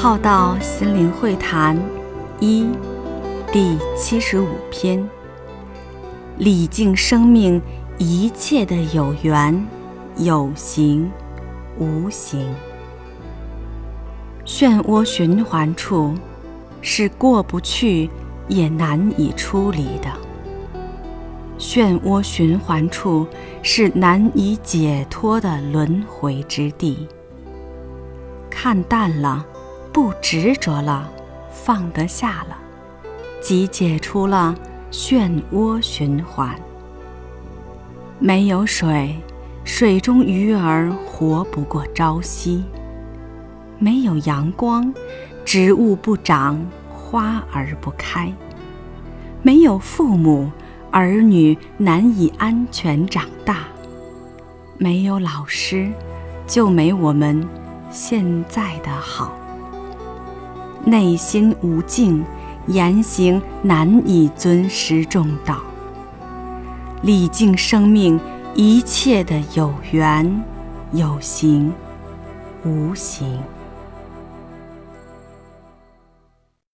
[0.00, 1.76] 浩道心灵会谈
[2.38, 2.68] 一
[3.52, 5.04] 第七十五篇：
[6.36, 7.60] 礼敬生命
[7.98, 9.66] 一切的有缘、
[10.16, 11.10] 有形、
[11.80, 12.48] 无形。
[14.46, 16.14] 漩涡循环处
[16.80, 18.08] 是过不去
[18.46, 20.08] 也难以出离的，
[21.58, 23.26] 漩涡循环处
[23.64, 27.08] 是难以解脱的轮回之地。
[28.48, 29.44] 看淡了。
[29.92, 31.08] 不执着了，
[31.50, 32.56] 放得下了，
[33.40, 34.54] 即解出了
[34.90, 36.54] 漩涡循环。
[38.18, 39.16] 没有水，
[39.64, 42.62] 水中鱼儿活不过朝夕；
[43.78, 44.92] 没有阳光，
[45.44, 48.32] 植物不长，花儿不开；
[49.42, 50.50] 没有父母，
[50.90, 53.54] 儿女难以安全长大；
[54.78, 55.90] 没有老师，
[56.46, 57.46] 就没我们
[57.90, 59.32] 现在的好。
[60.88, 62.24] 内心无境，
[62.66, 65.60] 言行难以尊师重道。
[67.02, 68.18] 礼敬生命
[68.54, 70.42] 一切的有缘、
[70.92, 71.70] 有形、
[72.64, 73.38] 无形。